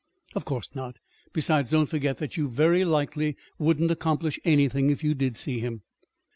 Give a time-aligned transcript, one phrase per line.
[0.33, 0.95] "Of course not.
[1.31, 5.83] Besides, don't forget that you very likely wouldn't accomplish anything if you did see him."